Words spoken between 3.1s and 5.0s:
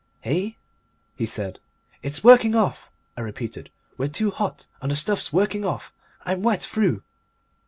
I repeated. "We're too hot and the